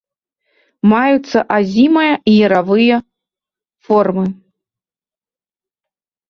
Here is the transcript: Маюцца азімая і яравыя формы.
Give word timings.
Маюцца 0.93 1.39
азімая 1.57 2.15
і 2.31 2.33
яравыя 2.45 2.95
формы. 3.89 4.25